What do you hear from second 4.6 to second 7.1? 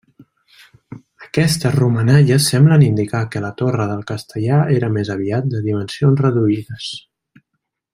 era més aviat de dimensions reduïdes.